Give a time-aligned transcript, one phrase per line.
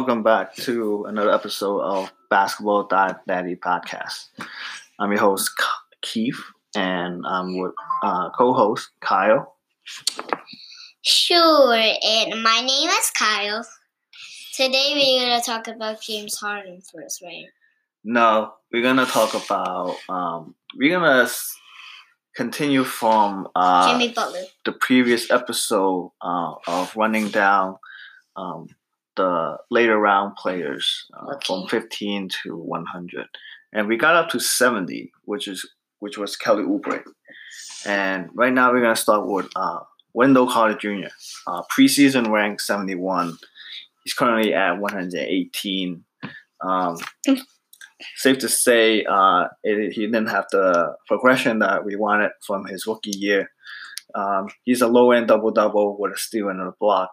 [0.00, 4.28] welcome back to another episode of Basketball Daddy Podcast.
[4.98, 5.50] I'm your host
[6.00, 6.40] Keith,
[6.74, 9.56] and I'm with uh, co-host Kyle.
[11.02, 13.62] Sure, and my name is Kyle.
[14.54, 17.48] Today we're gonna talk about James Harden first, right?
[18.02, 21.28] No, we're gonna talk about um, we're gonna
[22.34, 24.44] continue from uh, Jimmy Butler.
[24.64, 27.76] the previous episode uh, of running down
[28.34, 28.66] um,
[29.20, 30.84] the later round players
[31.14, 31.46] uh, Okay.
[31.46, 33.26] from 15 to 100,
[33.72, 35.58] and we got up to 70, which is
[36.00, 37.02] which was Kelly Oubre.
[37.84, 39.80] And right now we're gonna start with uh,
[40.14, 41.08] Wendell Carter Jr.
[41.46, 43.36] Uh, preseason rank 71.
[44.04, 46.04] He's currently at 118.
[46.62, 46.96] Um,
[48.16, 52.86] safe to say, uh, it, he didn't have the progression that we wanted from his
[52.86, 53.50] rookie year.
[54.14, 57.10] Um, he's a low end double double with a steal and a block.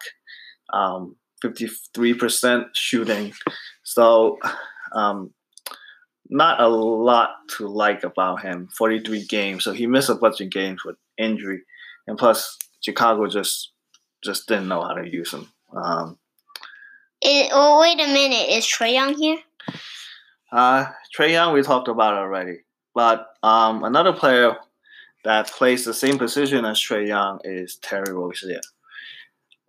[0.74, 3.34] Um, 53% shooting.
[3.84, 4.38] So,
[4.94, 5.34] um,
[6.30, 8.68] not a lot to like about him.
[8.78, 9.64] 43 games.
[9.64, 11.62] So he missed a bunch of games with injury.
[12.06, 13.72] And plus, Chicago just
[14.24, 15.48] just didn't know how to use him.
[15.76, 16.18] Um,
[17.22, 18.50] It, oh, wait a minute.
[18.50, 19.38] Is Trae Young here?
[20.52, 22.60] Uh, Trae Young, we talked about already.
[22.94, 24.56] But um, another player
[25.24, 28.62] that plays the same position as Trae Young is Terry Rozier.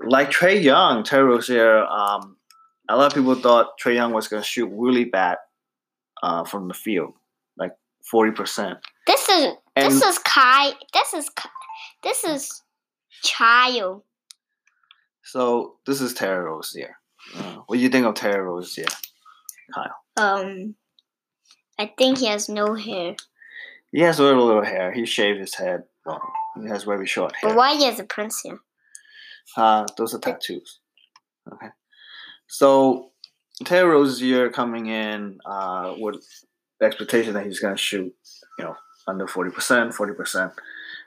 [0.07, 2.37] Like Trae Young, Terry Rozier, um,
[2.89, 5.39] a lot of people thought Trae Young was going to shoot really bad
[6.23, 7.15] uh, from the field,
[7.57, 7.73] like
[8.13, 8.79] 40%.
[9.07, 10.73] This is And this is Kai.
[10.93, 11.31] This is
[12.03, 12.63] this is
[13.23, 14.03] Child.
[15.25, 16.97] so this is Terry Rozier.
[17.37, 18.87] Uh, what do you think of Terry Rozier?
[19.75, 19.95] Kyle?
[20.17, 20.77] Um,
[21.79, 23.17] I think he has no hair.
[23.93, 24.93] He has very little hair.
[24.93, 25.85] He shaved his head.
[26.07, 26.21] Well,
[26.61, 27.51] he has very short hair.
[27.51, 28.59] But why he has a prince here?
[29.57, 30.81] Uh, those are tattoos.
[31.53, 31.69] Okay.
[32.47, 33.11] So
[33.65, 36.25] Terry Rozier coming in uh, with
[36.81, 38.15] the expectation that he's going to shoot,
[38.59, 38.77] you know,
[39.07, 39.53] under 40%,
[39.95, 40.53] 40%.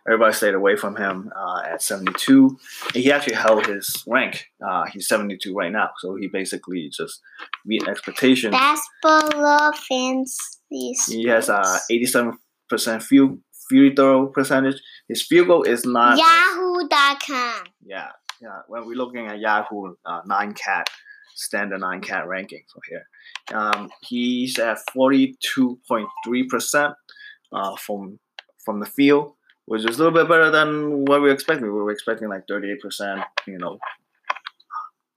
[0.07, 2.57] Everybody stayed away from him uh, at 72.
[2.93, 4.47] He actually held his rank.
[4.65, 5.91] Uh, he's 72 right now.
[5.99, 7.21] So he basically just
[7.65, 8.51] meet expectations.
[8.51, 10.37] Basketball fans.
[10.69, 12.33] He has uh, 87%
[13.03, 14.81] field, field throw percentage.
[15.07, 16.17] His field goal is not.
[16.17, 17.65] Yahoo.com.
[17.85, 18.07] Yeah,
[18.41, 18.61] yeah.
[18.67, 20.87] When we're looking at Yahoo uh, nine cat
[21.35, 23.07] standard nine cat ranking for here,
[23.53, 26.93] um, he's at forty two point three percent
[27.53, 28.19] uh, from
[28.63, 29.33] from the field,
[29.65, 31.65] which is a little bit better than what we were expecting.
[31.65, 33.79] We were expecting like thirty eight percent, you know,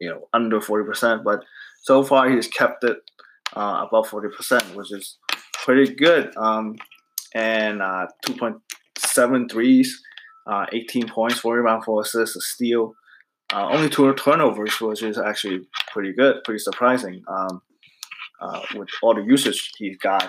[0.00, 1.24] you know, under forty percent.
[1.24, 1.44] But
[1.82, 2.98] so far, he's kept it
[3.54, 5.18] uh, above forty percent, which is
[5.64, 6.36] pretty good.
[6.36, 6.76] Um,
[7.34, 8.56] and uh, two point
[8.98, 10.00] seven threes
[10.46, 12.94] uh, 18 points, four rebounds, four assists, a steal.
[13.54, 15.60] Uh, only two turnovers, which is actually
[15.92, 17.22] pretty good, pretty surprising.
[17.28, 17.62] Um,
[18.40, 20.24] uh, with all the usage he's got,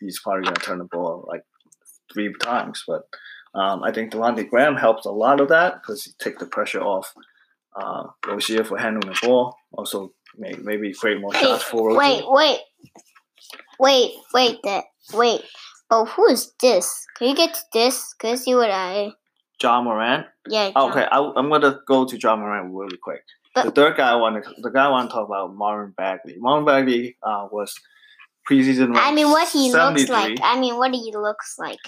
[0.00, 1.42] he's, probably going to turn the ball like
[2.12, 2.82] three times.
[2.86, 3.02] But
[3.54, 6.80] um, I think Devonte' Graham helps a lot of that because he takes the pressure
[6.80, 7.14] off
[7.80, 9.54] uh, Rozier for handling the ball.
[9.72, 11.98] Also, maybe, maybe create more Wait, shots for Rozier.
[11.98, 12.58] wait, wait,
[13.78, 15.42] wait, wait, that, wait.
[15.90, 17.06] Oh, who is this?
[17.16, 18.14] Can you get this?
[18.18, 19.12] Can you see what I?
[19.62, 20.26] Ja Morant.
[20.48, 20.70] Yeah.
[20.70, 20.90] John.
[20.90, 23.22] Okay, I, I'm gonna go to Ja Morant really quick.
[23.54, 26.36] the third guy I want to, the guy I want to talk about, Marvin Bagley.
[26.38, 27.74] Marvin Bagley uh, was
[28.48, 28.96] preseason.
[28.96, 30.38] I mean, what he looks like.
[30.42, 31.78] I mean, what he looks like.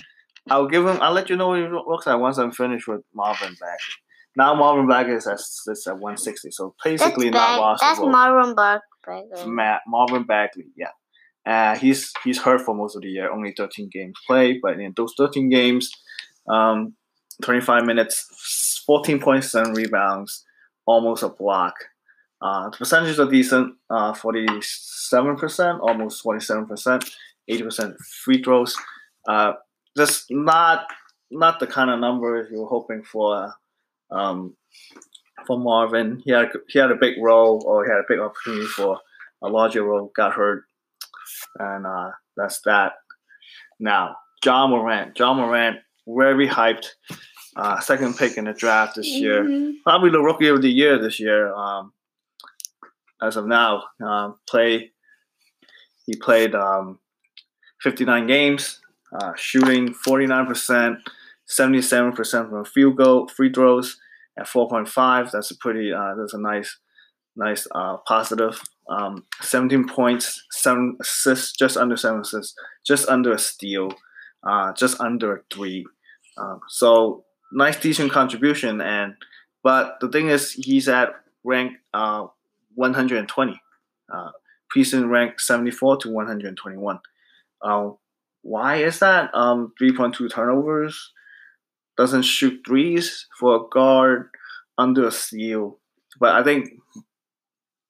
[0.48, 0.98] I'll give him.
[1.00, 3.94] I'll let you know what he looks like once I'm finished with Marvin Bagley.
[4.37, 7.78] Now Marvin Bagley is at, is at 160, so That's basically not bag.
[7.81, 8.14] That's lost.
[8.14, 9.44] Marlon Barkley.
[9.47, 10.91] Ma- Marvin Bagley, yeah.
[11.44, 13.31] Uh, he's he's hurt for most of the year.
[13.31, 15.91] Only 13 games played, but in those 13 games,
[16.48, 16.94] um,
[17.40, 20.44] 25 minutes, 14 points, seven rebounds,
[20.86, 21.74] almost a block.
[22.42, 23.74] Uh, the percentages are decent.
[23.90, 27.10] Uh, 47%, almost 27%,
[27.50, 28.76] 80% free throws.
[29.28, 29.52] Uh,
[29.96, 30.87] just not
[31.31, 33.54] not the kind of numbers you were hoping for.
[34.10, 34.56] Um,
[35.46, 38.66] for Marvin, he had he had a big role, or he had a big opportunity
[38.66, 38.98] for
[39.43, 40.10] a larger role.
[40.14, 40.64] Got hurt,
[41.58, 42.93] and uh, that's that.
[43.78, 45.19] Now, Ja Morant.
[45.19, 46.88] Ja Morant, very hyped.
[47.56, 49.44] Uh, second pick in the draft this year.
[49.44, 49.82] Mhm.
[49.82, 51.52] Probably the rookie of the year this year.
[51.52, 51.93] Um,
[53.23, 54.93] as of now, uh, play.
[56.06, 56.99] He played um,
[57.82, 58.81] 59 games,
[59.12, 60.97] uh, shooting 49%,
[61.47, 63.99] 77% from field goal, free throws
[64.38, 65.31] at 4.5.
[65.31, 65.93] That's a pretty.
[65.93, 66.79] Uh, that's a nice,
[67.37, 68.61] nice uh, positive.
[68.88, 72.55] Um, 17 points, seven assists, just under seven assists,
[72.85, 73.93] just under a steal,
[74.49, 75.87] uh, just under a three.
[76.38, 78.81] Um, so nice, decent contribution.
[78.81, 79.14] And
[79.62, 81.11] but the thing is, he's at
[81.44, 82.26] rank uh,
[82.75, 83.61] 120.
[84.12, 84.31] Uh,
[84.75, 86.99] preseason rank 74 to 121.
[87.62, 87.97] Um,
[88.43, 89.35] why is that?
[89.35, 91.12] Um, 3.2 turnovers.
[91.97, 94.31] Doesn't shoot threes for a guard
[94.79, 95.79] under a steal.
[96.19, 96.70] But I think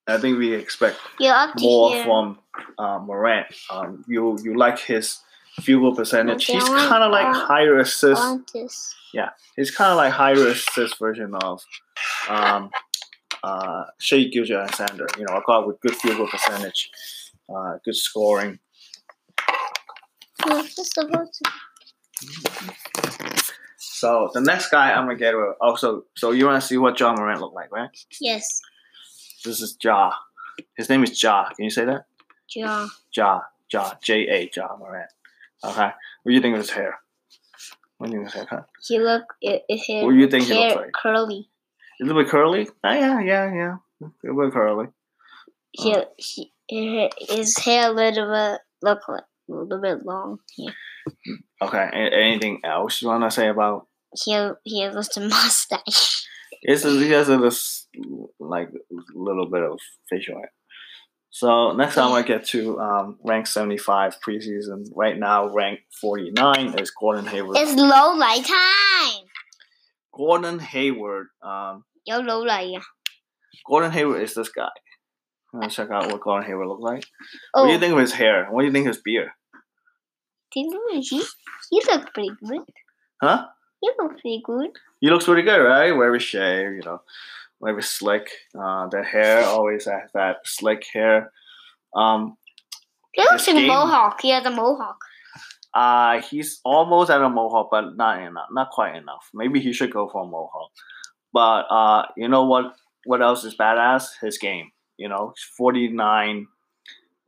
[0.06, 2.38] I think we expect You're up to more from
[2.78, 3.46] uh, Morant.
[3.70, 5.18] Um, you you like his
[5.60, 6.46] field goal percentage.
[6.46, 8.22] He's kind of like higher assist.
[9.12, 9.30] Yeah.
[9.56, 11.62] He's kind of like higher assist version of
[12.28, 12.70] um,
[13.42, 15.06] uh, Shai Gilgeous-Alexander.
[15.18, 16.90] You know, a guy with good field goal percentage,
[17.54, 18.58] uh, good scoring.
[20.46, 21.50] No, just about to.
[23.78, 26.04] So the next guy I'm gonna get with also.
[26.16, 27.90] So you want to see what Ja Morant look like, right?
[28.20, 28.60] Yes.
[29.44, 30.12] This is Ja.
[30.76, 31.50] His name is Ja.
[31.50, 32.06] Can you say that?
[32.54, 32.88] Ja.
[33.14, 33.40] Ja.
[33.72, 33.92] Ja.
[34.02, 34.50] J A.
[34.54, 35.10] Ja Morant.
[35.64, 35.90] Okay.
[36.22, 36.98] What do you think of his hair?
[37.98, 38.68] What do you think of his haircut?
[38.86, 39.24] He look.
[39.40, 40.92] It, it hair, What do you think he looks like?
[40.92, 41.48] curly.
[42.00, 42.68] A little bit curly.
[42.82, 43.76] Oh, yeah, yeah, yeah.
[44.02, 44.86] A little bit curly.
[45.72, 50.38] He, he, he- his hair a little bit look like a little bit long.
[50.54, 50.70] He
[51.62, 51.88] Okay.
[51.92, 53.86] Anything else you wanna say about?
[54.24, 54.32] he
[54.64, 56.26] he has a mustache.
[56.62, 57.86] It's a, he has a this
[58.38, 58.70] like
[59.14, 59.78] little bit of
[60.08, 60.50] facial hair.
[61.30, 64.90] So next time I get to um, rank 75 preseason.
[64.94, 67.56] Right now, rank 49 is Gordon Hayward.
[67.56, 69.24] It's low light time.
[70.12, 71.28] Gordon Hayward.
[71.40, 72.78] Um, Yo, low light.
[73.66, 74.68] Gordon Hayward is this guy.
[75.52, 77.04] I'm gonna check out what Gordon Hayward looked like.
[77.54, 77.62] Oh.
[77.62, 77.80] What do you oh.
[77.80, 78.46] think of his hair?
[78.50, 79.30] What do you think of his beard?
[80.52, 80.62] He,
[81.70, 81.80] he
[82.12, 82.60] pretty good.
[83.22, 83.46] Huh?
[83.80, 84.70] He looks pretty good.
[85.00, 85.92] He looks pretty good, right?
[85.92, 87.02] Where we shave, you know
[87.62, 88.30] very slick.
[88.58, 91.32] Uh, the hair always has that slick hair.
[91.94, 92.36] Um,
[93.12, 94.20] He looks like a mohawk.
[94.22, 94.98] He has a mohawk.
[95.74, 99.28] uh, he's almost at a mohawk, but not enough, not quite enough.
[99.34, 100.70] Maybe he should go for a mohawk.
[101.32, 102.74] But uh, you know what?
[103.04, 104.08] What else is badass?
[104.20, 104.70] His game.
[104.98, 106.46] You know, forty nine,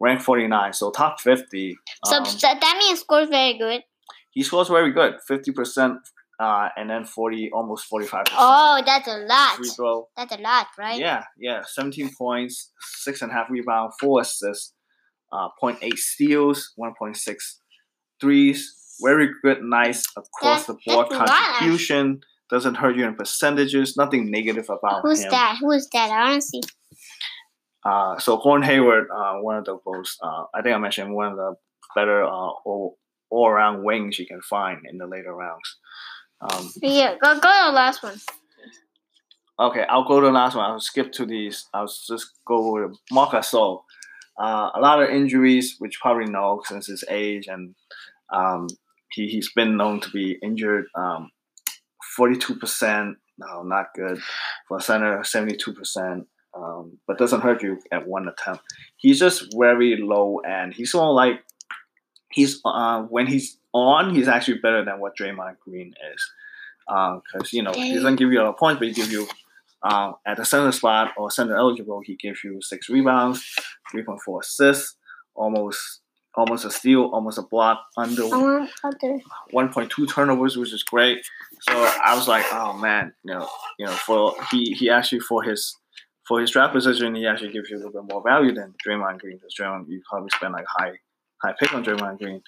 [0.01, 1.77] ranked forty nine, so top fifty.
[2.05, 3.83] So Um, that, that means scores very good.
[4.31, 5.99] he scores very good, fifty percent,
[6.43, 8.41] uh, and then forty, almost forty five percent.
[8.43, 9.57] Oh, that's a lot.
[9.57, 10.09] free throw.
[10.17, 10.99] That's a lot, right?
[10.99, 11.63] Yeah, yeah.
[11.67, 12.73] 17 points,
[13.07, 14.75] six and a half rebound, four assists,
[15.33, 17.37] uh, 0.8 steals, 1.6
[18.21, 18.59] threes.
[19.03, 21.29] Very good, nice across That- the board that's a lot.
[21.29, 22.21] contribution.
[22.51, 23.97] Doesn't hurt you in percentages.
[23.97, 25.31] Nothing negative about Who's him.
[25.31, 25.57] that?
[25.61, 26.11] Who is that?
[26.11, 26.61] I don't see.
[27.85, 31.29] Uh, so Gordon Hayward, uh, one of the most, uh, I think I mentioned one
[31.33, 31.55] of the
[31.97, 32.99] better uh, all
[33.31, 35.69] all around wings you can find in the later rounds.
[36.43, 38.21] Um, Yeah, go go to the last one.
[39.61, 40.69] Okay, I'll go to the last one.
[40.69, 41.67] I'll skip to these.
[41.73, 43.83] I'll just go with Marc Gasol.
[44.39, 47.75] Uh, a lot of injuries, which probably know since his age, and
[48.33, 48.67] um,
[49.13, 50.87] he, he's been known to be injured.
[50.97, 51.31] Um,
[52.19, 54.21] 42%, no, not good.
[54.69, 56.25] For a center, 72%,
[56.55, 58.65] um, but doesn't hurt you at one attempt.
[58.97, 61.41] He's just very low and he's of like,
[62.31, 66.31] he's uh, when he's on, he's actually better than what Draymond Green is.
[66.87, 69.27] Because, you know, he doesn't give you a lot of points, but he gives you
[69.83, 73.43] um, at the center spot or center eligible, he gives you six rebounds,
[73.93, 74.97] 3.4 assists,
[75.35, 76.01] almost
[76.35, 78.29] almost a steal, almost a block, under I
[79.53, 81.25] want 1.2 turnovers, which is great.
[81.61, 85.43] So I was like, oh man, you know, you know, for he he actually for
[85.43, 85.77] his
[86.27, 89.19] for his draft position, he actually gives you a little bit more value than Draymond
[89.19, 89.37] Green.
[89.37, 90.93] Because Draymond, you probably spend like high
[91.43, 92.43] high pick on Draymond Green.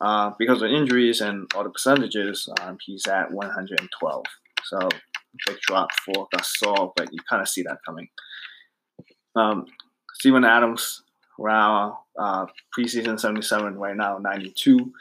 [0.00, 4.24] Uh, because of injuries and all the percentages, um, he's at 112.
[4.64, 4.88] So
[5.46, 8.08] big drop for Gasol, but you kind of see that coming.
[9.36, 9.66] Um,
[10.14, 11.02] Steven Adams,
[11.38, 12.46] around uh,
[12.76, 14.92] preseason 77, right now 92.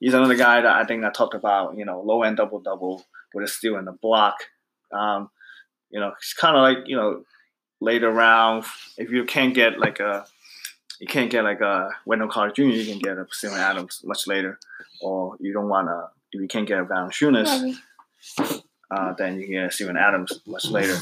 [0.00, 3.04] He's another guy that I think I talked about, you know, low end double double
[3.34, 4.36] with a steal in the block.
[4.92, 5.30] Um,
[5.90, 7.24] you know, it's kind of like, you know,
[7.80, 8.64] later round,
[8.96, 10.26] if you can't get like a,
[11.00, 14.26] you can't get like a Wendell Carter Jr., you can get a Steven Adams much
[14.26, 14.58] later.
[15.00, 17.76] Or you don't want to, if you can't get a Valanciunas,
[18.90, 20.98] uh, then you can get Steven Adams much later.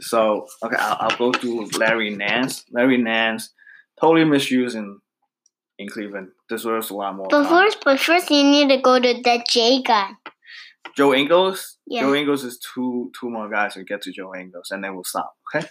[0.00, 2.64] So okay, I'll, I'll go to Larry Nance.
[2.70, 3.50] Larry Nance,
[3.98, 5.00] totally misused in
[5.78, 6.28] in Cleveland.
[6.48, 7.28] Deserves a lot more.
[7.30, 10.10] But first, but first, you need to go to that J guy.
[10.94, 11.78] Joe Ingles.
[11.86, 12.02] Yeah.
[12.02, 15.04] Joe Ingles is two two more guys to get to Joe Ingles, and then we'll
[15.04, 15.34] stop.
[15.54, 15.66] Okay.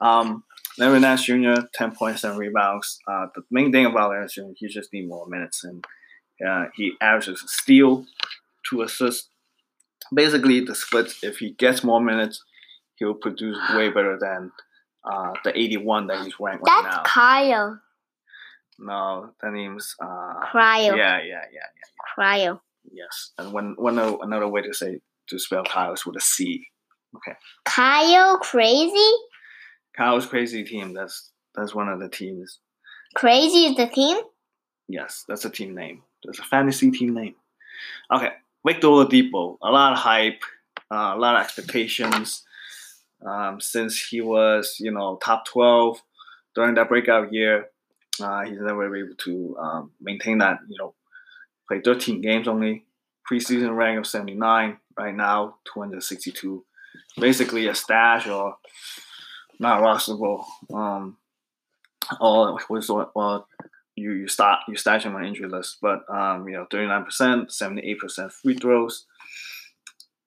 [0.00, 0.42] Um,
[0.78, 1.62] Larry Nance Jr.
[1.74, 2.98] ten points and rebounds.
[3.06, 4.42] Uh, the main thing about Larry Jr.
[4.56, 5.84] he just need more minutes, and
[6.46, 8.06] uh, he averages a steal,
[8.68, 9.28] two assists.
[10.14, 11.22] Basically, the splits.
[11.22, 12.42] If he gets more minutes,
[12.96, 14.50] he'll produce way better than
[15.04, 16.90] uh, the 81 that he's ranked right now.
[16.90, 17.10] That's.
[17.10, 17.80] Kyle.
[18.78, 20.96] No, that name's uh, Cryo.
[20.96, 22.16] yeah, yeah, yeah, yeah.
[22.16, 22.60] Cryo.
[22.90, 26.64] Yes, and one one another way to say to spell Kyle is with a C.
[27.14, 27.36] Okay.
[27.64, 29.12] Kyle crazy?
[29.96, 30.94] Kyle's crazy team.
[30.94, 32.58] That's that's one of the teams.
[33.14, 34.18] Crazy is the team?
[34.88, 36.02] Yes, that's a team name.
[36.24, 37.34] That's a fantasy team name.
[38.12, 38.30] Okay,
[38.66, 39.56] Victor Oladipo.
[39.62, 40.42] A lot of hype,
[40.90, 42.42] uh, a lot of expectations.
[43.26, 46.00] Um, since he was, you know, top twelve
[46.54, 47.66] during that breakout year,
[48.20, 50.58] uh, he's never able to um, maintain that.
[50.68, 50.94] You know,
[51.68, 52.84] play 13 games only,
[53.30, 54.78] preseason rank of 79.
[54.98, 56.64] Right now, 262.
[57.18, 58.56] Basically a stash or
[59.60, 60.44] not rosterable.
[60.74, 61.18] Um,
[62.20, 63.46] or was well,
[63.94, 68.32] you you start you stash him on injury list, but um, you know, 39%, 78%
[68.32, 69.06] free throws,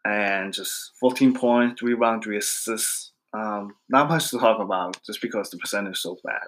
[0.05, 3.11] and just 14 points, three rebounds, three assists.
[3.33, 6.43] Um, not much to talk about just because the percentage is so bad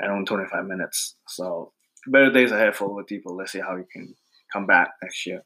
[0.00, 1.16] at only 25 minutes.
[1.26, 1.72] So
[2.06, 3.30] better days ahead for Oladipo.
[3.30, 4.14] Let's see how he can
[4.52, 5.42] come back next year.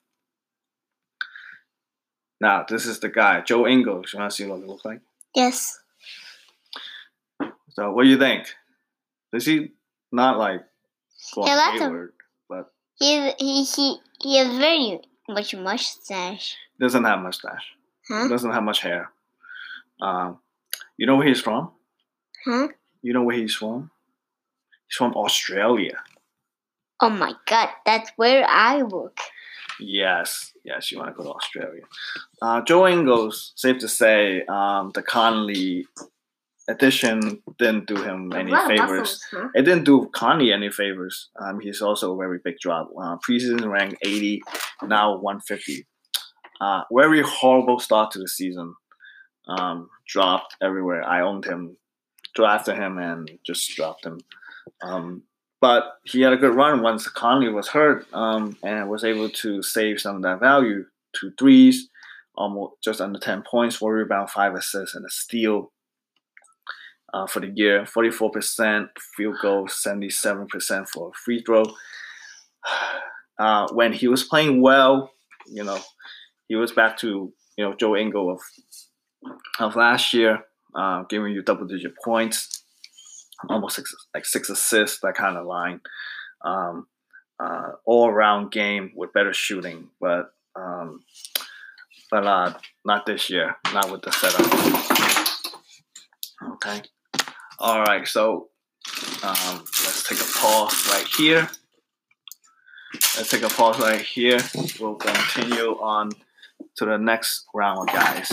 [2.40, 4.12] Now, this is the guy, Joe Ingles.
[4.12, 5.00] You want to see what he looks like?
[5.36, 5.78] Yes.
[7.76, 8.46] So, what do you think?
[9.34, 9.72] Is he
[10.10, 10.62] not like
[11.36, 12.14] Yeah, that's a- Hayward,
[12.48, 16.56] but He he he he has very much mustache.
[16.80, 17.66] doesn't have mustache.
[18.08, 18.28] Huh?
[18.28, 19.12] Doesn't have much hair.
[20.00, 20.38] Um,
[20.96, 21.72] you know where he's from?
[22.46, 22.68] Huh?
[23.02, 23.90] You know where he's from?
[24.88, 25.98] He's from Australia.
[27.02, 29.18] Oh my god, that's where I work.
[29.78, 31.82] Yes, yes, you want to go to Australia.
[32.40, 35.86] Uh, Joe Ingles, safe to say, um, the Conley
[36.68, 39.22] addition didn't do him any favors.
[39.30, 39.48] huh?
[39.54, 41.30] It didn't do Conley any favors.
[41.40, 42.90] Um, he's also a very big drop.
[43.00, 44.42] Uh, preseason ranked 80,
[44.82, 45.86] now 150.
[46.60, 48.74] Uh, very horrible start to the season.
[49.48, 51.04] Um, dropped everywhere.
[51.04, 51.76] I owned him,
[52.34, 54.18] drafted him, and just dropped him.
[54.82, 55.22] Um,
[55.60, 59.62] but he had a good run once Conley was hurt um, and was able to
[59.62, 60.84] save some of that value.
[61.18, 61.88] Two threes,
[62.34, 65.72] almost just under 10 points, four rebound, five assists, and a steal
[67.12, 67.84] uh, for the year.
[67.84, 71.64] 44% field goal, 77% for free throw.
[73.38, 75.10] Uh, when he was playing well,
[75.46, 75.78] you know,
[76.48, 78.40] he was back to you know Joe Ingle of
[79.60, 80.40] of last year,
[80.74, 82.64] uh, giving you double digit points,
[83.48, 85.80] almost six, like six assists, that kind of line.
[86.44, 86.86] Um,
[87.38, 91.00] uh, all around game with better shooting, but um,
[92.10, 94.46] but uh, not this year, not with the setup.
[96.54, 96.82] Okay.
[97.58, 98.48] All right, so
[99.22, 101.48] um, let's take a pause right here.
[103.16, 104.40] Let's take a pause right here.
[104.78, 106.12] We'll continue on
[106.76, 108.30] to the next round, guys.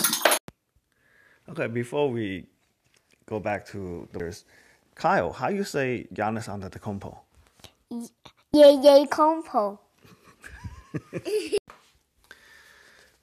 [1.49, 2.45] Okay, before we
[3.25, 4.45] go back to the Bears,
[4.95, 7.17] Kyle, how you say Giannis Antetokounmpo?
[8.51, 9.79] Yay yay compo.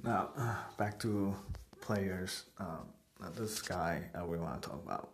[0.02, 1.34] Now, uh, back to
[1.80, 2.44] players.
[2.58, 2.88] Um,
[3.20, 5.10] now this guy uh, we want to talk about.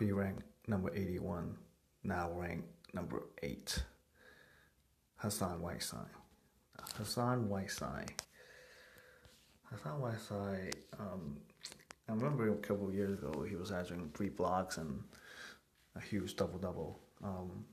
[0.00, 1.58] Pre-ranked number 81,
[2.04, 3.84] now ranked number 8.
[5.16, 6.08] Hassan Whiteside.
[6.96, 8.10] Hassan Whiteside.
[9.70, 11.36] Hassan Whiteside, um,
[12.08, 15.02] I remember a couple of years ago he was averaging three blocks and
[15.96, 16.98] a huge double-double.
[17.22, 17.66] Um,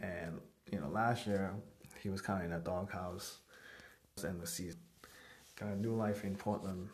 [0.00, 0.38] and,
[0.70, 1.52] you know, last year
[2.00, 3.38] he was kind of in a doghouse
[4.22, 4.78] in the season
[5.58, 6.90] got a new life in Portland,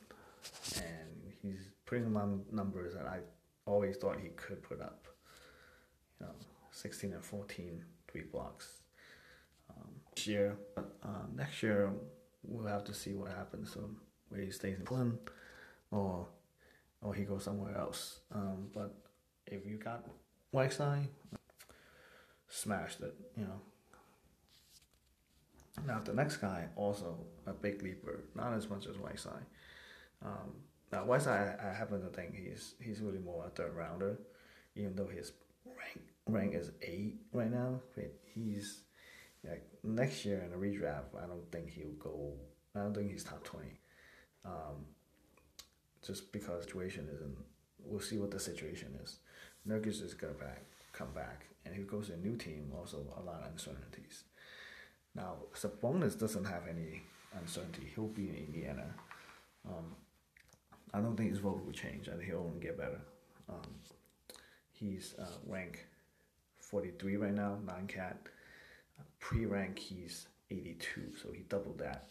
[0.76, 3.18] and he's putting on numbers that I
[3.72, 5.08] always thought he could put up.
[6.20, 6.32] You know,
[6.70, 8.82] 16 and 14, three blocks.
[9.70, 11.90] Um, this year, uh, next year
[12.42, 13.72] we'll have to see what happens.
[13.72, 13.90] So
[14.28, 15.18] whether he stays in Portland
[15.90, 16.26] or
[17.00, 18.20] or he goes somewhere else.
[18.32, 18.94] Um, but
[19.46, 20.06] if you got
[20.52, 21.08] Whiteside,
[22.48, 23.14] smashed it.
[23.36, 23.60] You know,
[25.86, 29.46] now the next guy also a big leaper, not as much as Whiteside.
[30.24, 30.52] Um,
[30.92, 34.18] now Whiteside, I, I happen to think he's he's really more a third rounder,
[34.76, 35.32] even though his
[35.66, 37.80] rank rank is eight right now.
[38.34, 38.82] He's
[39.44, 42.34] like next year in the redraft, I don't think he'll go.
[42.76, 43.78] I don't think he's top twenty.
[44.44, 44.87] Um,
[46.06, 47.37] just because situation isn't.
[47.84, 49.18] We'll see what the situation is.
[49.68, 53.22] Nurkic is gonna back come back, and he goes to a new team, also a
[53.22, 54.25] lot of uncertainties.
[55.14, 57.02] Now, Sabonis doesn't have any
[57.38, 57.90] uncertainty.
[57.94, 58.94] He'll be in Indiana.
[59.66, 59.96] Um,
[60.94, 62.08] I don't think his role will change.
[62.08, 63.00] I think he'll only get better.
[63.49, 63.75] Um,
[64.72, 65.87] he's uh, rank
[66.58, 68.18] 43 right now, non-cat.
[68.99, 72.08] Uh, Pre rank, he's 82, so he doubled that.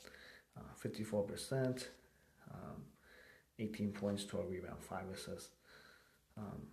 [0.57, 1.87] Uh, 54%,
[2.53, 2.83] um,
[3.59, 5.49] 18 points, 12 rebound, 5 assists.
[6.37, 6.67] Um,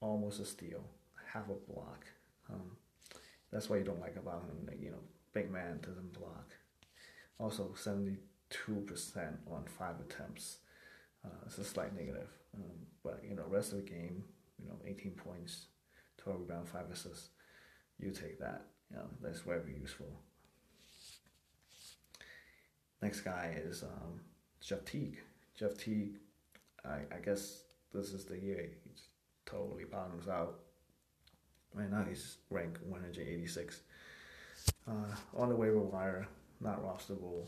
[0.00, 0.84] almost a steal,
[1.32, 2.04] half a block.
[2.52, 2.76] Um,
[3.50, 4.68] that's what you don't like about him.
[4.80, 5.00] You know,
[5.32, 6.50] big man doesn't block.
[7.38, 8.16] Also, 72%
[9.50, 10.58] on five attempts.
[11.24, 12.28] Uh, it's a slight negative.
[12.56, 14.24] Um, but, you know, rest of the game,
[14.60, 15.66] you know, 18 points,
[16.18, 17.28] 12 rebounds, 5 assists,
[17.98, 18.66] you take that.
[18.90, 20.06] You know, that's very useful.
[23.02, 24.20] Next guy is um,
[24.60, 25.18] Jeff Teague.
[25.58, 26.16] Jeff Teague,
[26.84, 27.62] I, I guess
[27.92, 29.08] this is the year he's
[29.46, 30.60] totally bottoms out.
[31.74, 33.80] Right now he's ranked 186.
[34.88, 34.92] Uh,
[35.36, 36.26] on the waiver wire,
[36.60, 37.46] not rosterable.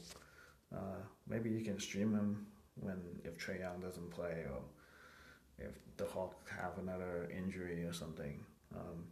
[0.74, 2.46] Uh, maybe you can stream him
[2.80, 4.60] when if Trae Young doesn't play or
[5.58, 8.44] if the Hawks have another injury or something.
[8.74, 9.04] Um,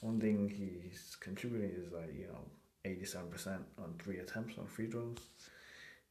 [0.00, 2.44] one thing he's contributing is like you know
[2.86, 5.18] 87% on three attempts on free throws.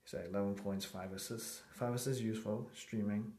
[0.04, 1.62] He's at 11 points, five assists.
[1.74, 3.32] Five assists useful streaming,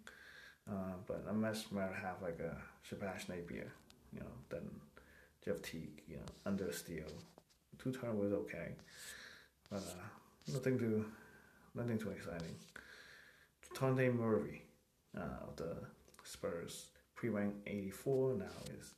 [0.70, 2.56] uh, but I much rather have like a
[2.88, 3.72] Shabazz Napier,
[4.12, 4.68] you know, than
[5.44, 7.06] Jeff Teague, you know, under steal.
[7.78, 8.72] Two turnovers okay,
[9.70, 11.04] but uh, nothing too,
[11.74, 12.54] nothing too exciting.
[13.74, 14.62] Dejounte Murray
[15.16, 15.76] uh, of the
[16.24, 18.44] Spurs, pre-ranked 84, now
[18.78, 18.94] is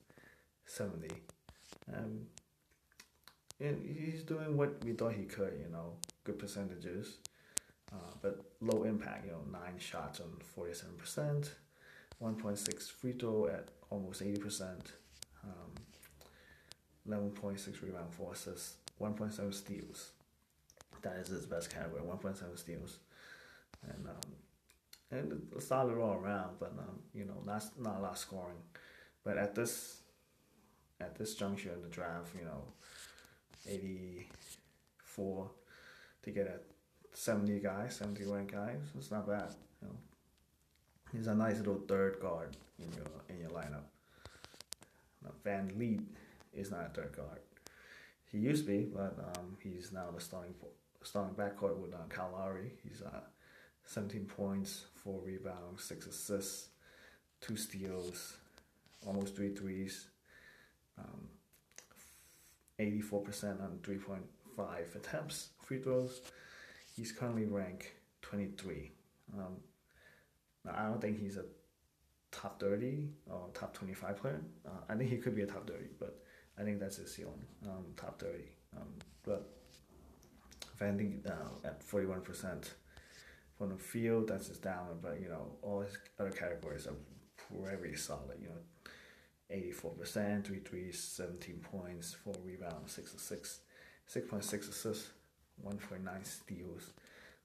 [0.67, 1.09] 70.
[1.95, 2.27] Um,
[3.61, 7.19] and he's doing what we thought he could, you know, good percentages,
[7.93, 11.51] uh, but low impact, you know, nine shots on 47%,
[12.23, 14.63] 1.6 free throw at almost 80%,
[15.45, 15.73] um,
[17.09, 20.11] 11.6 rebound, 4 assists, 1.7 steals.
[21.03, 22.99] That is his best category, 1.7 steals.
[23.83, 24.33] And um,
[25.11, 28.63] and solid all around, but um, you know, not not a lot scoring.
[29.25, 30.03] But at this
[31.01, 32.63] at this juncture in the draft, you know,
[33.69, 34.29] eighty
[34.99, 35.51] four
[36.23, 39.53] to get a seventy guy, seventy ranked guy, it's not bad.
[39.83, 39.97] You know,
[41.13, 43.89] he's a nice little third guard in your in your lineup.
[45.23, 46.03] Now, VanVleet
[46.55, 47.41] is not a third guard.
[48.31, 50.55] He used to be, but um, he's now the starting
[51.03, 52.73] starting backcourt with uh, Kyle Lowry.
[52.83, 53.21] He's uh,
[53.91, 56.69] 17 points, 4 rebounds, 6 assists,
[57.41, 58.37] 2 steals,
[59.05, 60.07] almost 3 threes,
[60.97, 61.27] um,
[62.79, 66.21] 84% on 3.5 attempts, free throws.
[66.95, 67.89] He's currently ranked
[68.23, 68.93] 23.
[69.37, 69.57] Um,
[70.73, 71.47] I don't think he's a
[72.31, 74.41] top 30 or top 25 player.
[74.65, 76.23] Uh, I think he could be a top 30, but
[76.57, 78.45] I think that's his ceiling, um, top 30.
[78.77, 79.51] Um, but
[80.79, 82.71] Van Dink uh, at 41%
[83.61, 86.95] from the field, that's his dominant, but you know, all his other categories are
[87.53, 88.39] very solid.
[88.41, 93.61] You know, 84%, 3 threes, 17 points, 4 rebounds, 6 assists,
[94.09, 95.11] 6.6 assists,
[95.63, 96.93] 1.9 steals.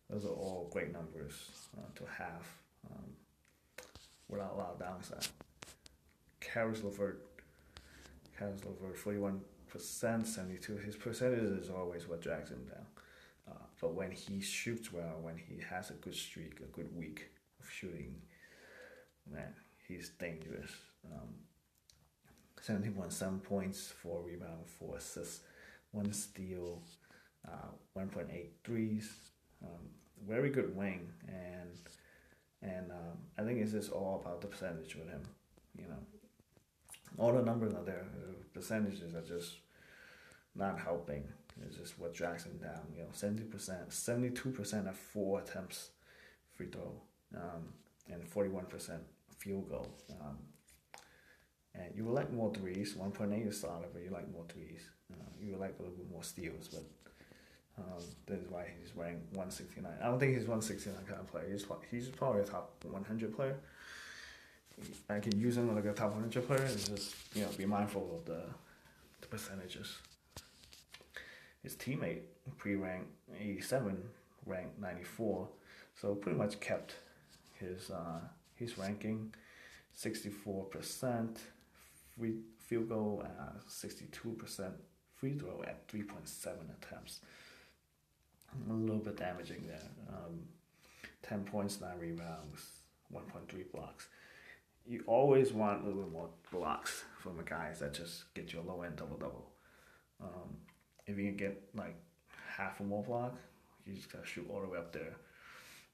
[0.09, 2.47] Those are all great numbers uh, to have
[2.89, 3.09] um,
[4.29, 5.27] without a lot of downside.
[6.39, 7.25] Caris LeVert,
[8.39, 8.95] Caris LeVert,
[9.75, 10.77] 41%, 72.
[10.77, 12.85] His percentage is always what drags him down.
[13.47, 17.29] Uh, but when he shoots well, when he has a good streak, a good week
[17.59, 18.15] of shooting,
[19.31, 19.53] man,
[19.87, 20.71] he's dangerous.
[21.05, 21.29] Um,
[22.67, 25.41] 17.7 points, 4 rebounds, 4 assists,
[25.91, 26.81] 1 steal,
[27.47, 29.11] uh, 1.8 threes.
[29.63, 29.89] Um,
[30.27, 31.77] very good wing, and
[32.61, 35.21] and um, I think it's just all about the percentage with him.
[35.77, 35.99] You know,
[37.17, 38.05] all the numbers are there.
[38.13, 39.57] The percentages are just
[40.55, 41.27] not helping.
[41.63, 42.81] It's just what drags him down.
[42.93, 45.91] You know, seventy percent, seventy-two percent of four attempts
[46.53, 46.91] free throw,
[47.35, 47.73] um,
[48.11, 49.01] and forty-one percent
[49.37, 49.87] field goal.
[50.21, 50.37] Um,
[51.73, 52.95] and you would like more threes.
[52.95, 54.81] One point eight is solid, but you like more threes.
[55.11, 56.83] Uh, you would like a little bit more steals, but
[57.77, 59.97] um, that is why he's wearing one sixty nine.
[60.01, 61.45] I don't think he's one sixty nine kind of player.
[61.49, 63.55] He's he's probably a top one hundred player.
[65.09, 66.63] I can use him like a top one hundred player.
[66.63, 68.41] It's just you know be mindful of the
[69.21, 69.97] the percentages
[71.65, 72.21] his teammate
[72.57, 73.97] pre-ranked 87
[74.45, 75.49] ranked 94
[75.99, 76.93] so pretty much kept
[77.59, 78.19] his uh,
[78.55, 79.33] his ranking
[79.97, 81.37] 64%
[82.17, 84.71] free field goal uh, 62%
[85.15, 86.47] free throw at 3.7
[86.81, 87.21] attempts.
[88.69, 90.41] A little bit damaging there um,
[91.23, 92.81] 10 points 9 rebounds
[93.13, 94.07] 1.3 blocks.
[94.85, 98.61] You always want a little more blocks from a guy that just get you a
[98.61, 99.49] low end double double
[100.21, 100.57] um,
[101.07, 101.95] if you can get like
[102.47, 103.35] half a more block,
[103.85, 105.15] you just gotta shoot all the way up there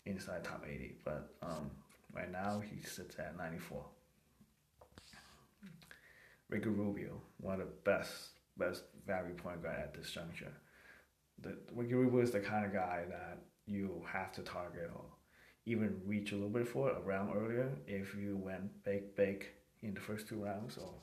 [0.05, 0.95] inside top 80.
[1.03, 1.71] But um,
[2.13, 3.83] right now he sits at 94.
[6.49, 10.51] Ricky Rubio, one of the best best value point guard at this juncture.
[11.41, 15.05] The Ricky Rubio is the kind of guy that you have to target or
[15.65, 19.47] even reach a little bit for a round earlier if you went big big
[19.81, 20.93] in the first two rounds or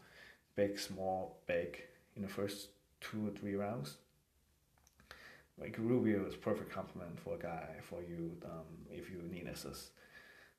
[0.56, 1.80] big small big
[2.16, 2.68] in the first
[3.00, 3.96] two or three rounds.
[5.60, 9.90] Like Rubio is perfect complement for a guy for you um, if you need assist.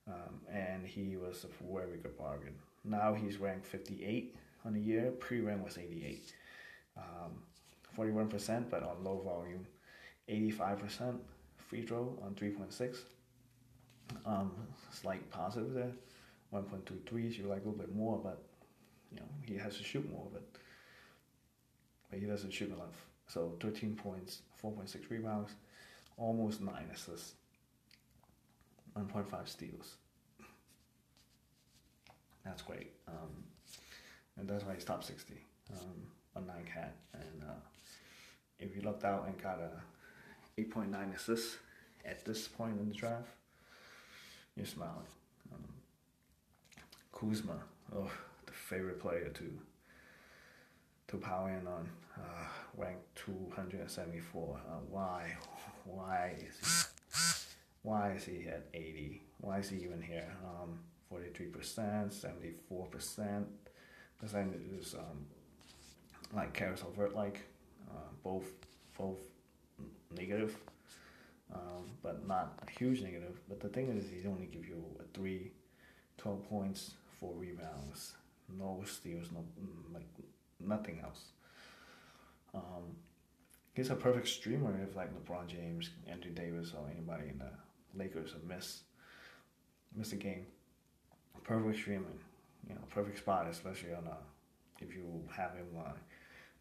[0.07, 2.55] Um, and he was a very good bargain.
[2.83, 5.11] now he's ranked 58 on the year.
[5.11, 6.33] Pre-rank was 88.
[6.97, 7.43] Um,
[7.97, 9.65] 41%, but on low volume.
[10.29, 11.17] 85%
[11.57, 12.97] free throw on 3.6.
[14.25, 14.51] Um,
[14.91, 15.91] slight positive there.
[16.53, 17.37] 1.23.
[17.37, 18.41] You like a little bit more, but
[19.11, 20.43] you know he has to shoot more, but
[22.09, 23.05] but he doesn't shoot enough.
[23.27, 25.51] So 13 points, 4.6 rebounds,
[26.17, 27.33] almost nine assists,
[28.97, 29.95] 1.5 steals.
[32.43, 32.91] That's great.
[33.07, 33.43] Um,
[34.37, 35.35] and that's why he's top 60
[35.73, 36.95] um, on 9 cat.
[37.13, 37.53] And uh,
[38.59, 41.57] if you looked out and got a 8.9 assists
[42.05, 43.27] at this point in the draft,
[44.55, 45.05] you're smiling.
[45.53, 45.63] Um,
[47.11, 47.59] Kuzma,
[47.95, 48.11] oh,
[48.45, 49.43] the favorite player to
[51.09, 52.45] to power in on, uh,
[52.77, 54.57] ranked 274.
[54.57, 55.35] Uh, why?
[55.85, 56.67] Why is he?
[57.81, 59.21] Why is he at 80?
[59.41, 60.31] Why is he even here?
[60.45, 60.79] Um,
[61.11, 63.45] 43%, 74%.
[64.19, 65.25] Percent is um,
[66.35, 67.39] like Caris LeVert like,
[67.89, 68.43] uh, both
[68.97, 69.17] both
[70.13, 70.57] negative,
[71.53, 73.39] um, but not a huge negative.
[73.47, 75.53] But the thing is, he only give you a three,
[76.17, 78.15] 12 points, four rebounds,
[78.57, 79.45] no steals, no
[79.93, 80.05] like
[80.59, 81.23] nothing else.
[82.53, 82.95] Um,
[83.73, 87.51] he's a perfect streamer if like LeBron James, Andrew Davis, or anybody in the
[87.95, 88.81] Lakers have missed
[89.95, 90.45] miss a game.
[91.43, 92.19] Perfect streaming,
[92.67, 94.17] you know, perfect spot, especially on a
[94.81, 95.03] if you
[95.35, 95.91] have him uh,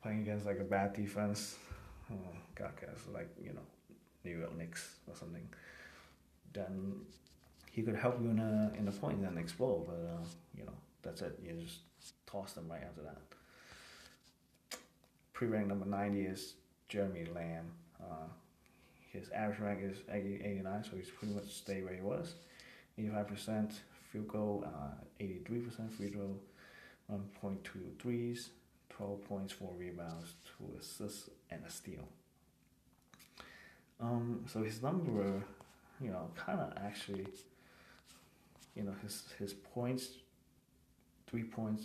[0.03, 1.57] playing against like a bad defense.
[2.11, 2.15] Uh,
[2.55, 3.67] God, guess like you know,
[4.25, 5.47] New York Knicks or something.
[6.53, 7.03] Then
[7.71, 10.25] he could help you in a in a point and explode, but uh,
[10.57, 11.39] you know that's it.
[11.45, 11.81] You just
[12.27, 13.19] toss them right after that.
[15.39, 16.55] Pre-rank number 90 is
[16.89, 17.71] Jeremy Lamb.
[18.03, 18.27] Uh,
[19.13, 22.35] his average rank is 89, so he's pretty much stay where he was.
[22.99, 23.75] 85%
[24.11, 26.35] field goal, uh, 83% free throw,
[27.09, 27.57] 1.2
[28.01, 28.51] threes,
[28.91, 32.09] 12 points, 4 rebounds, 2 assists, and a steal.
[34.01, 35.45] Um, so his number,
[36.01, 37.29] you know, kind of actually,
[38.75, 40.09] you know, his his points,
[41.29, 41.85] three points,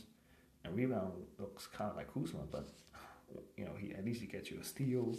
[0.66, 2.68] and rebound looks kind of like Kuzma, but
[3.58, 5.15] you know, he at least he gets you a steal.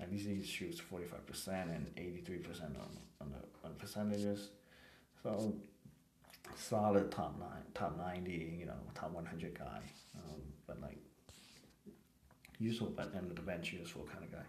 [0.00, 3.74] At least he shoots forty five percent and eighty three percent on on the on
[3.76, 4.50] percentages.
[5.22, 5.54] So
[6.56, 9.80] solid top nine, top ninety, you know, top one hundred guy.
[10.16, 10.98] Um, but like
[12.58, 14.46] useful but end of the bench useful kind of guy.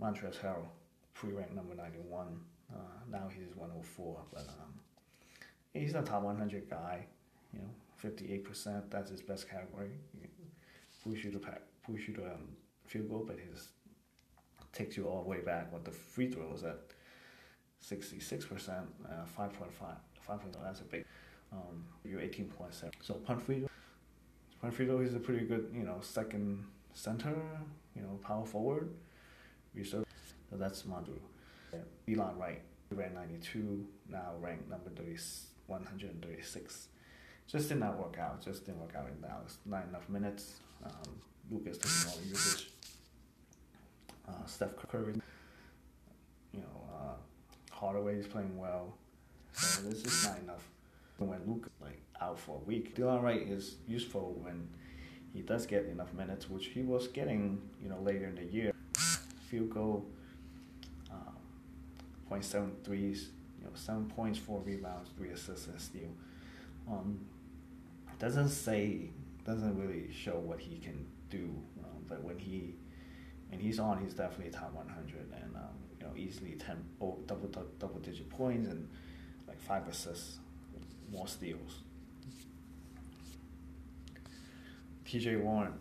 [0.00, 0.66] Montrezl Harrell,
[1.14, 2.40] pre-ranked number ninety one.
[2.72, 2.78] Uh,
[3.10, 4.72] now he's one oh four, but um,
[5.74, 7.04] he's a top one hundred guy.
[7.52, 8.90] You know, fifty eight percent.
[8.90, 9.90] That's his best category
[11.04, 12.48] push you to pack, push you to um,
[12.86, 13.68] field goal, but his
[14.72, 15.72] takes you all the way back.
[15.72, 16.78] With the free throws at
[17.80, 20.64] sixty six percent, uh, five point five, five point five.
[20.64, 21.04] That's a big.
[21.52, 22.92] Um, you're eighteen point seven.
[23.02, 23.14] So
[24.70, 27.34] free throw is a pretty good, you know, second center,
[27.96, 28.90] you know, power forward.
[29.74, 30.04] Reserve.
[30.50, 31.18] So that's Madru.
[31.72, 31.80] Yeah.
[32.06, 35.16] Delon Wright, ranked ninety two, now ranked number 30,
[35.66, 36.88] 136
[37.52, 38.42] just did not work out.
[38.42, 39.58] Just didn't work out in Dallas.
[39.66, 40.60] Not enough minutes.
[40.84, 42.70] Um, Luka's taking all the usage.
[44.28, 45.14] Uh, Seth Curry,
[46.52, 48.94] you know, uh, is playing well.
[49.52, 50.68] So this is not enough.
[51.18, 54.68] When Luke like out for a week, Delon Wright is useful when
[55.32, 58.72] he does get enough minutes, which he was getting, you know, later in the year.
[59.48, 60.06] Field goal,
[62.32, 66.08] 0.7 threes, you know, seven points, four rebounds, three assists, and steal.
[66.90, 67.20] Um,
[68.18, 69.10] doesn't say
[69.44, 71.50] doesn't really show what he can do.
[71.84, 72.74] Um, but when he
[73.48, 75.62] when he's on, he's definitely top 100 and um,
[75.98, 78.88] you know easily 10 oh, double double digit points and
[79.46, 80.38] like five assists,
[81.10, 81.80] more steals.
[85.04, 85.36] T.J.
[85.36, 85.74] Warren,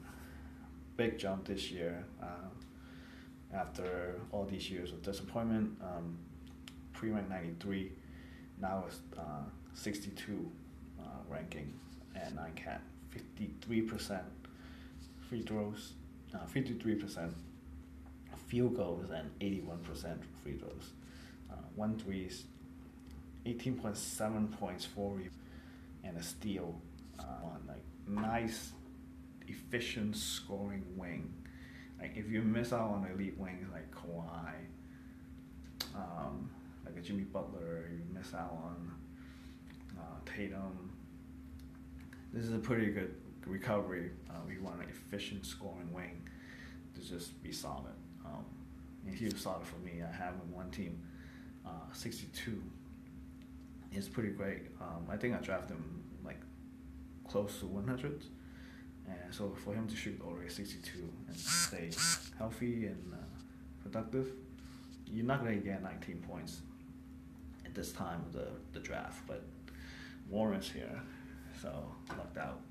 [0.97, 2.03] big jump this year.
[2.21, 2.51] Um,
[3.53, 6.17] after all these years of disappointment, um,
[6.93, 7.91] pre-rank 93,
[8.59, 9.43] now is uh,
[9.73, 10.51] 62
[10.99, 11.73] uh, ranking
[12.15, 12.81] at 9 cat.
[13.15, 14.21] 53%
[15.29, 15.93] free throws,
[16.33, 17.33] uh, 53%
[18.47, 20.91] field goals, and 81% free throws.
[21.51, 22.45] Uh, one threes,
[23.45, 25.35] 18.7 points, four rebounds,
[26.03, 26.81] and a steal.
[27.19, 28.71] Uh, on like nice,
[29.47, 31.33] efficient scoring wing.
[31.99, 34.53] Like if you miss out on elite wings like Kawhi,
[35.95, 36.49] um,
[36.85, 38.91] like a Jimmy Butler, you miss out on
[39.99, 40.90] uh, Tatum,
[42.33, 43.15] this is a pretty good
[43.45, 44.11] recovery.
[44.29, 46.27] Uh, we want an efficient scoring wing
[46.95, 47.93] to just be solid.
[48.25, 48.45] Um,
[49.05, 50.01] and he was solid for me.
[50.01, 51.01] I have him one team,
[51.65, 52.61] uh, 62.
[53.91, 54.61] It's pretty great.
[54.79, 56.39] Um, I think I drafted him like
[57.27, 58.23] close to 100.
[59.07, 61.91] And so for him to shoot already 62 and stay
[62.37, 63.17] healthy and uh,
[63.83, 64.31] productive,
[65.07, 66.61] you're not going to get 19 points
[67.65, 69.21] at this time of the, the draft.
[69.27, 69.43] But
[70.29, 71.01] Warren's here,
[71.61, 71.69] so
[72.17, 72.61] lucked out.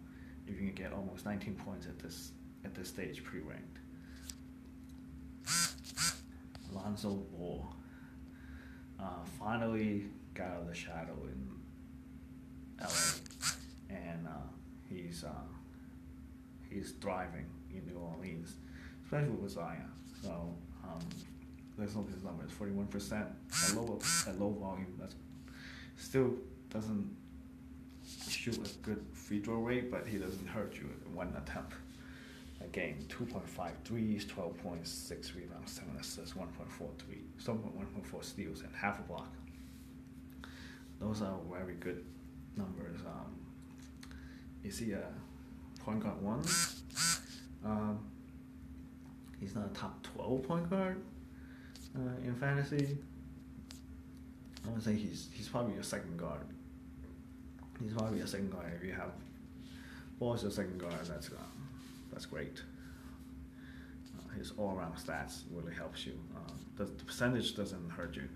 [0.46, 2.32] If you can get almost 19 points at this
[2.64, 3.78] at this stage, pre-ranked.
[6.72, 7.74] Lonzo Ball
[9.00, 11.50] uh, finally got out of the shadow in
[12.80, 14.48] LA, and uh,
[14.88, 15.48] he's uh,
[16.68, 18.54] he's thriving in New Orleans,
[19.04, 19.90] especially with Zion.
[20.22, 21.00] So um,
[21.78, 23.26] let's look at his numbers: forty-one percent
[23.68, 24.94] at low at low volume.
[24.98, 25.14] That's
[25.96, 26.34] still
[26.70, 27.16] doesn't
[28.40, 31.74] shoot a good free throw rate, but he doesn't hurt you in one attempt
[32.62, 33.28] Again, game.
[33.28, 36.44] 2.5 threes, 12.6 rebounds, 7 assists, 1.43,
[37.42, 39.32] 1.4 steals, and half a block.
[41.00, 42.04] Those are very good
[42.56, 43.00] numbers.
[43.06, 43.34] Um,
[44.62, 45.04] is he a
[45.82, 46.42] point guard one?
[47.64, 47.98] Um,
[49.38, 51.02] he's not a top 12 point guard
[51.96, 52.98] uh, in fantasy.
[54.66, 56.46] I would say he's he's probably your second guard.
[57.82, 59.12] He's probably a second guard if you have
[60.20, 60.92] Ball's a second guard.
[61.08, 61.68] That's um,
[62.12, 62.62] that's great.
[64.18, 66.12] Uh, his all-around stats really helps you.
[66.36, 68.28] Uh, the, the, percentage doesn't hurt you.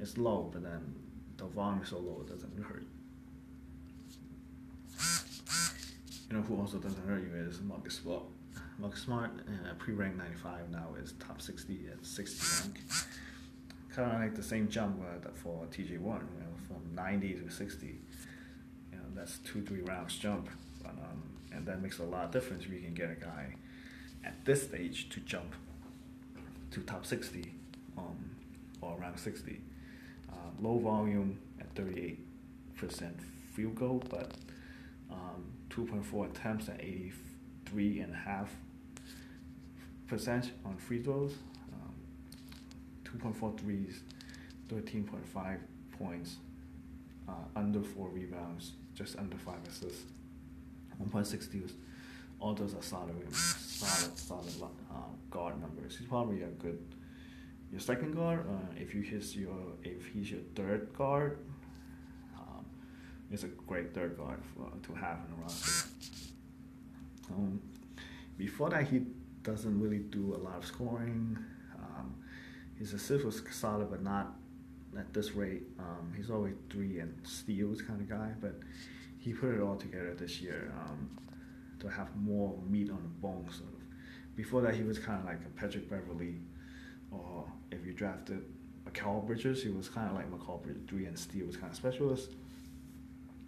[0.00, 0.92] It's low, but then
[1.36, 2.82] the volume is so low it doesn't hurt.
[4.98, 8.24] You You know who also doesn't hurt you is Marcus Smart.
[8.80, 12.80] Marcus Smart, uh, pre-ranked 95 now is top 60 at 60 rank.
[13.94, 18.00] Kind of like the same jump uh, for TJ1, you know, from 90 to 60.
[19.14, 20.48] Know, that's two, three rounds jump.
[20.84, 23.54] Um, and that makes a lot of difference if you can get a guy
[24.24, 25.54] at this stage to jump
[26.70, 27.52] to top 60
[27.98, 28.30] um,
[28.80, 29.60] or around 60.
[30.30, 32.16] Uh, low volume at 38%
[33.52, 34.32] field goal, but
[35.10, 38.50] um, 2.4 attempts at 83 and a half
[40.06, 41.34] percent on free throws.
[41.72, 41.94] Um,
[43.18, 44.00] 2.4 threes,
[44.68, 45.58] 13.5
[45.98, 46.36] points,
[47.28, 50.04] uh, under four rebounds, just under five assists.
[51.02, 51.72] 1.6 steals.
[52.38, 54.94] All those are solid, solid, solid uh,
[55.30, 55.96] guard numbers.
[55.96, 56.78] He's probably a good
[57.70, 58.46] your second guard.
[58.48, 61.38] Uh, if you hit your if he's your third guard,
[62.36, 62.64] um,
[63.30, 65.88] it's a great third guard for, to have in the roster.
[67.30, 67.60] Um,
[68.36, 69.02] before that, he
[69.42, 71.38] doesn't really do a lot of scoring.
[71.78, 72.14] Um,
[72.78, 74.34] his assist was solid, but not
[74.98, 75.62] at this rate.
[75.78, 78.60] Um, he's always three and steals kind of guy, but
[79.18, 81.10] he put it all together this year um,
[81.80, 84.36] to have more meat on the bone, sort of.
[84.36, 86.36] Before that, he was kind of like a Patrick Beverley,
[87.10, 88.42] or if you drafted
[88.86, 91.76] Mikal Bridges, he was kind of like Mikal Bridges, three and steal was kind of
[91.76, 92.30] specialist,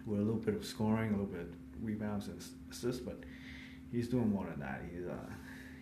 [0.05, 1.47] with a little bit of scoring, a little bit of
[1.81, 3.23] rebounds and assists, but
[3.91, 4.81] he's doing more than that.
[4.93, 5.31] He's uh,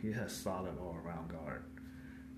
[0.01, 1.63] he has solid all around guard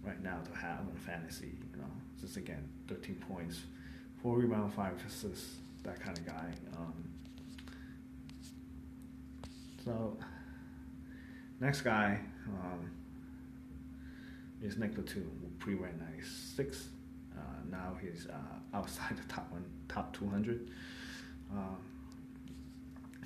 [0.04, 1.58] right now to have in fantasy.
[1.74, 3.62] You know, just again, 13 points,
[4.22, 6.54] four rebounds, five assists, that kind of guy.
[6.78, 6.94] Um,
[9.84, 10.18] so,
[11.60, 12.90] next guy um,
[14.62, 16.88] is Nick Batum, pre-ranked 96.
[17.36, 20.70] Uh, now he's uh, outside the top one, top 200.
[21.54, 21.60] Uh,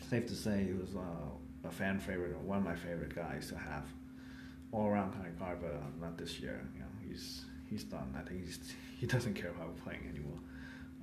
[0.10, 3.50] safe to say he was uh, a fan favorite or one of my favorite guys
[3.50, 3.86] to have
[4.78, 6.62] all around kind of guard, but uh, not this year.
[6.74, 8.14] You know, he's he's done.
[8.18, 8.60] I think he's
[9.00, 10.40] he doesn't care about playing anymore.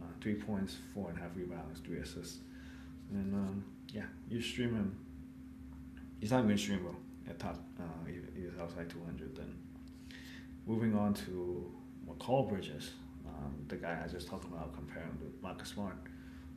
[0.00, 2.38] Uh, three points, four and a half rebounds, three assists,
[3.10, 4.96] and um, yeah, you stream him
[6.24, 6.86] he's not mainstream
[7.28, 7.62] at top.
[7.78, 9.36] Uh, he, he's outside 200.
[9.36, 9.54] Then
[10.66, 11.70] moving on to
[12.08, 12.92] Mikal Bridges,
[13.26, 15.96] um, the guy I just talked about comparing to Marcus Smart.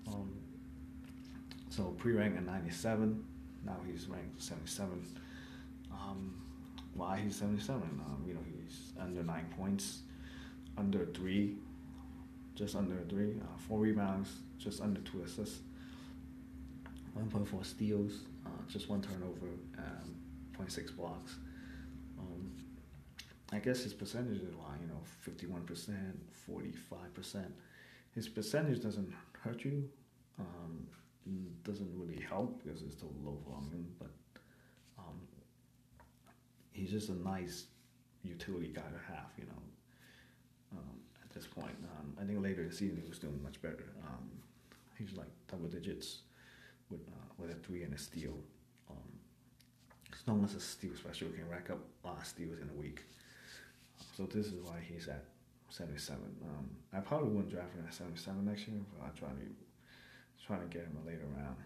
[0.07, 0.31] Um,
[1.69, 3.21] so pre-ranked at 97.
[3.65, 5.05] Now he's ranked 77.
[5.91, 6.33] Um,
[6.97, 7.81] why he's 77?
[7.81, 10.01] Um, you know, he's under nine points,
[10.77, 11.57] under three,
[12.55, 15.59] just under three, uh, four rebounds, just under two assists.
[17.17, 18.13] 1.4 steals,
[18.45, 20.15] uh, just one turnover, um,
[20.57, 21.37] 0.6 blocks.
[22.19, 22.51] Um,
[23.51, 26.13] I guess his percentage is like, you know, 51%,
[26.47, 27.45] 45%.
[28.13, 29.11] His percentage doesn't
[29.43, 29.89] hurt you,
[30.39, 30.87] um,
[31.63, 34.09] doesn't really help because it's still low volume, but
[36.77, 37.65] he's just a nice
[38.23, 41.75] utility guy to have, you know, um, at this point.
[41.83, 43.85] Um, I think later in the season he was doing much better.
[44.05, 44.29] Um,
[44.97, 46.19] he's like double digits
[46.89, 48.37] with uh, with a three and a steal.
[48.89, 49.09] Um,
[50.13, 53.01] as long as a steal special can rack up of steals in a week.
[54.15, 55.25] So this is why he's at
[55.69, 56.19] 77.
[56.43, 60.57] Um, I probably wouldn't draft him at 77 next year, but I try to try
[60.57, 61.57] to get him a later round.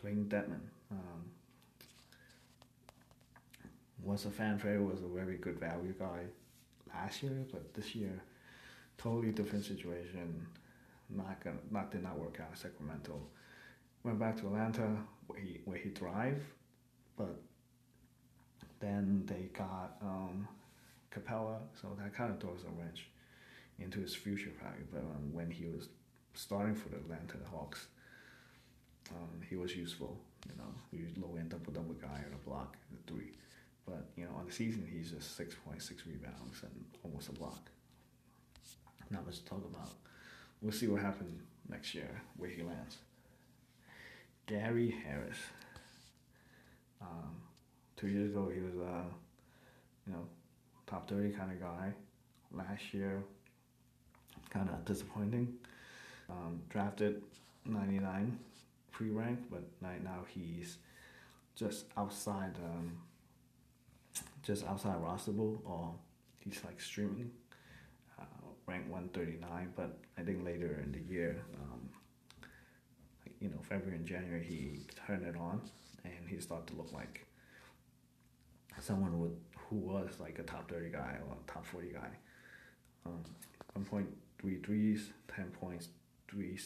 [0.00, 0.60] Dewayne Dedmon.
[0.90, 1.24] Um,
[4.02, 6.20] was a fan favorite, was a very good value guy
[6.94, 8.22] last year, but this year,
[8.96, 10.46] totally different situation.
[11.10, 12.56] Not gonna, not did not work out.
[12.58, 13.18] Sacramento
[14.04, 16.44] went back to Atlanta where he where he thrived,
[17.16, 17.40] but
[18.80, 20.46] then they got um,
[21.14, 23.06] Capela, so that kind of throws a wrench
[23.78, 24.86] into his future value.
[24.92, 25.88] But um, when he was
[26.34, 27.86] starting for the Atlanta Hawks,
[29.10, 30.18] um, he was useful.
[30.46, 33.32] You know, he was low end double double guy on a block a three.
[33.88, 37.32] But you know, on the season he's just six point six rebounds and almost a
[37.32, 37.70] block.
[39.10, 39.88] Not much to talk about.
[40.60, 42.98] We'll see what happens next year where he lands.
[44.46, 45.38] Gary Harris.
[47.00, 47.36] Um,
[47.96, 49.04] two years ago he was a
[50.06, 50.26] you know
[50.86, 51.92] top thirty kind of guy.
[52.52, 53.22] Last year,
[54.50, 55.54] kind of disappointing.
[56.28, 57.22] Um, drafted
[57.64, 58.38] ninety nine
[58.90, 60.76] pre rank, but right now he's
[61.56, 62.56] just outside.
[62.62, 62.92] Um,
[64.48, 65.92] just outside rosterable or
[66.38, 67.30] he's like streaming
[68.18, 68.24] uh,
[68.66, 71.80] ranked 139 but i think later in the year um,
[73.40, 75.60] you know february and january he turned it on
[76.04, 77.26] and he started to look like
[78.80, 79.36] someone would
[79.68, 82.08] who was like a top 30 guy or top 40 guy.
[83.06, 83.24] Um,
[83.78, 85.88] 1.3 threes 10 points
[86.30, 86.58] 3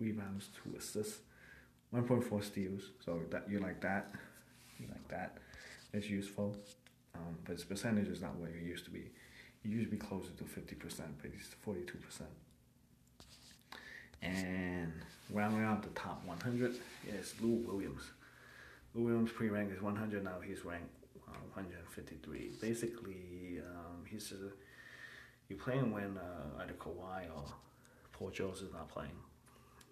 [0.00, 1.18] rebounds 2 assists
[1.94, 2.90] 1.4 steals.
[3.04, 4.10] So that you like that?
[4.78, 5.38] You like that?
[5.92, 6.56] It's useful
[7.14, 9.10] um, but his percentage is not where it used to be.
[9.62, 12.22] He used to be closer to 50%, but he's 42%.
[14.22, 14.92] And
[15.30, 16.76] rounding out the top 100
[17.08, 18.02] is Lou Williams.
[18.94, 20.40] Lou Williams pre-rank is 100 now.
[20.46, 20.90] He's ranked
[21.28, 22.52] uh, 153.
[22.60, 24.50] Basically, um, he's a,
[25.48, 27.44] you play him when uh, either Kawhi or
[28.12, 29.10] Paul George is not playing.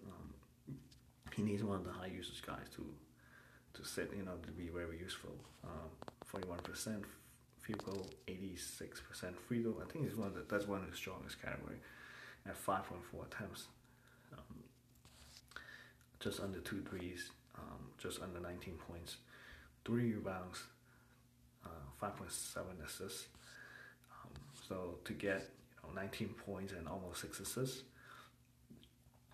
[0.05, 0.75] Um,
[1.35, 2.85] he needs one of the high usage guys to
[3.73, 5.31] to sit, you know, to be very useful.
[5.63, 5.89] Um,
[6.35, 7.03] 41%
[7.61, 9.81] field goal, 86% free throw.
[9.81, 11.77] I think it's one the, that's one of the strongest category
[12.45, 12.81] at 5.4
[13.25, 13.67] attempts.
[14.33, 14.63] Um,
[16.19, 19.17] just under two threes, um, just under 19 points,
[19.85, 20.63] three rebounds,
[21.65, 21.69] uh,
[22.05, 23.27] 5.7 assists.
[24.11, 24.31] Um,
[24.67, 25.49] so to get
[25.83, 27.83] you know 19 points and almost six assists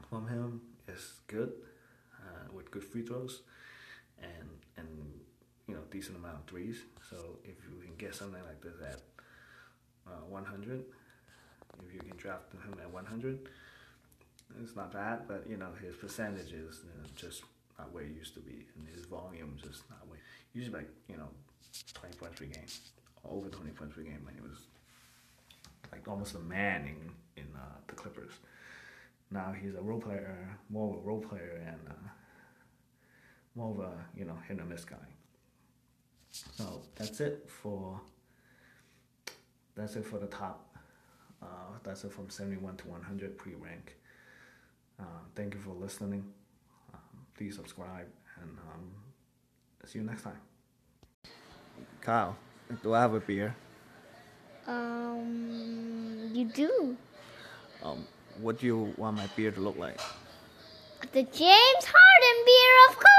[0.09, 1.53] from him is good
[2.13, 3.41] uh, with good free throws
[4.21, 5.18] and and
[5.69, 6.77] you know decent amount of threes.
[7.09, 9.01] So if you can get something like this at
[10.07, 10.83] uh, 100,
[11.85, 13.39] if you can draft him at 100,
[14.63, 15.27] it's not bad.
[15.27, 17.43] But you know his percentages you know, just
[17.77, 20.19] not where it used to be, and his volume just not where.
[20.53, 21.29] Usually like you know
[21.93, 22.65] 20 points per game,
[23.29, 24.57] over 20 points per game when he was
[25.91, 28.33] like almost a man in in uh, the Clippers.
[29.31, 32.09] Now he's a role player, more of a role player, and uh,
[33.53, 34.97] more of a you know hit and miss guy.
[36.55, 37.99] So that's it for
[39.75, 40.75] that's it for the top.
[41.41, 41.45] Uh,
[41.83, 43.95] that's it from 71 to 100 pre-rank.
[44.99, 45.03] Uh,
[45.35, 46.25] thank you for listening.
[46.93, 46.99] Um,
[47.37, 48.07] please subscribe
[48.41, 48.91] and um,
[49.85, 50.39] see you next time.
[52.01, 52.35] Kyle,
[52.83, 53.55] do I have a beer?
[54.67, 56.97] Um, you do.
[57.81, 58.05] Um,
[58.41, 59.99] what do you want my beer to look like?
[61.13, 63.18] The James Harden beer, of course.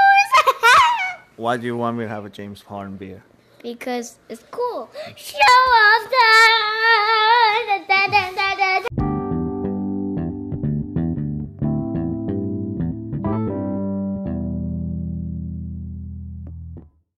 [1.41, 3.23] Why do you want me to have a James Harden beer?
[3.63, 4.91] because it's cool.
[5.17, 6.51] Show off the.